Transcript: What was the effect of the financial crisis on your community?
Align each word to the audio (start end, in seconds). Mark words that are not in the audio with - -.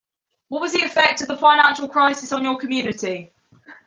What 0.47 0.61
was 0.61 0.73
the 0.73 0.81
effect 0.81 1.21
of 1.21 1.27
the 1.27 1.37
financial 1.37 1.87
crisis 1.87 2.31
on 2.33 2.43
your 2.43 2.57
community? 2.57 3.31